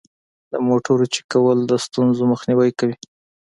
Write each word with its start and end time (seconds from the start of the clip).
د 0.51 0.53
موټرو 0.67 1.05
چک 1.13 1.25
کول 1.33 1.57
د 1.65 1.71
ستونزو 1.85 2.23
مخنیوی 2.31 2.71
کوي. 2.79 2.95